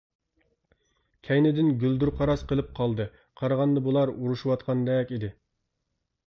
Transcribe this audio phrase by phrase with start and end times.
[1.27, 3.07] كەينىدىن گۈلدۈر-قاراس قىلىپ قالدى،
[3.43, 5.31] قارىغاندا بۇلار ئۇرۇشۇۋاتقاندەك ئىدى.